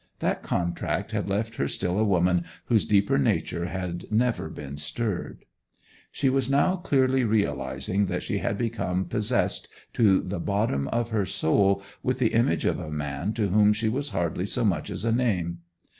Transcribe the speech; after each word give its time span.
That 0.17 0.41
contract 0.41 1.11
had 1.11 1.29
left 1.29 1.57
her 1.57 1.67
still 1.67 1.99
a 1.99 2.03
woman 2.03 2.43
whose 2.65 2.85
deeper 2.87 3.19
nature 3.19 3.67
had 3.67 4.11
never 4.11 4.49
been 4.49 4.77
stirred. 4.77 5.45
She 6.11 6.27
was 6.27 6.49
now 6.49 6.77
clearly 6.77 7.23
realizing 7.23 8.07
that 8.07 8.23
she 8.23 8.39
had 8.39 8.57
become 8.57 9.05
possessed 9.05 9.67
to 9.93 10.21
the 10.23 10.39
bottom 10.39 10.87
of 10.87 11.11
her 11.11 11.27
soul 11.27 11.83
with 12.01 12.17
the 12.17 12.33
image 12.33 12.65
of 12.65 12.79
a 12.79 12.89
man 12.89 13.33
to 13.33 13.49
whom 13.49 13.73
she 13.73 13.89
was 13.89 14.09
hardly 14.09 14.47
so 14.47 14.65
much 14.65 14.89
as 14.89 15.05
a 15.05 15.11
name. 15.11 15.59